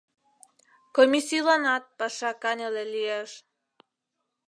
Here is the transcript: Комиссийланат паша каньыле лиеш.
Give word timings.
Комиссийланат 0.95 1.83
паша 1.97 2.31
каньыле 2.41 2.83
лиеш. 2.93 3.31